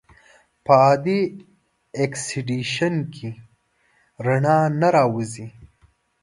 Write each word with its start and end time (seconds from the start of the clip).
په 0.65 0.73
عادي 0.83 1.21
اکسیدیشن 2.03 2.95
کې 3.15 3.29
رڼا 4.25 4.57
نه 4.79 4.87
راوځي. 4.95 5.47